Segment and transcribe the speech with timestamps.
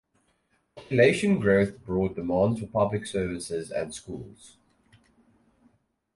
[0.75, 4.57] Population growth brought demands for public services and schools.